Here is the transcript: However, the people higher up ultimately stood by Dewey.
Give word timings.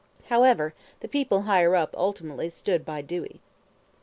However, 0.29 0.73
the 1.01 1.07
people 1.07 1.43
higher 1.43 1.75
up 1.75 1.93
ultimately 1.95 2.49
stood 2.49 2.83
by 2.83 3.03
Dewey. 3.03 3.39